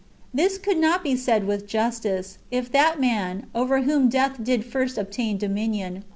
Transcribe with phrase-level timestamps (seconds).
[0.01, 0.03] ^
[0.33, 4.97] This could not be said with justice, if that man, over whom death did first
[4.97, 6.05] obtain dominion, were 1 Rom.